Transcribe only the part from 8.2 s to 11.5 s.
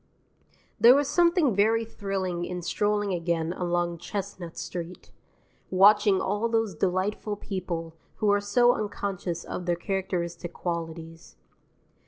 are so unconscious of their characteristic qualities.